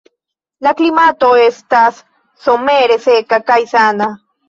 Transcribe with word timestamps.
La 0.67 0.73
klimato 0.79 1.29
estas 1.43 2.01
somere 2.49 3.01
seka 3.07 3.45
kaj 3.53 3.63
sana. 3.79 4.15